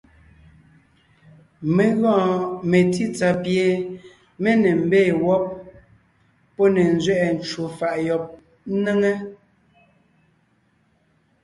Mé 1.75 1.85
gɔɔn 1.99 2.33
metsítsà 2.69 3.29
pie 3.43 3.67
mé 4.41 4.51
ne 4.63 4.69
mbee 4.85 5.09
wɔ́b, 5.23 5.43
pɔ́ 6.55 6.67
ne 6.75 6.83
nzẅɛʼɛ 6.95 7.27
ncwò 7.37 7.65
faʼ 7.77 7.95
yɔb 8.05 8.23
ńnéŋe, 8.73 9.11